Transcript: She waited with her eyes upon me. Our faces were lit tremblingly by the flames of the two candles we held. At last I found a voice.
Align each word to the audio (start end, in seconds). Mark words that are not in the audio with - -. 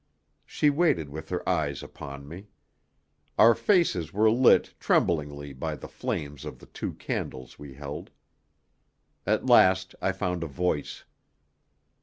She 0.47 0.71
waited 0.71 1.09
with 1.09 1.29
her 1.29 1.47
eyes 1.47 1.83
upon 1.83 2.27
me. 2.27 2.47
Our 3.37 3.53
faces 3.53 4.11
were 4.11 4.31
lit 4.31 4.73
tremblingly 4.79 5.53
by 5.53 5.75
the 5.75 5.87
flames 5.87 6.43
of 6.43 6.57
the 6.57 6.65
two 6.65 6.93
candles 6.93 7.59
we 7.59 7.75
held. 7.75 8.09
At 9.27 9.45
last 9.45 9.93
I 10.01 10.11
found 10.11 10.43
a 10.43 10.47
voice. 10.47 11.03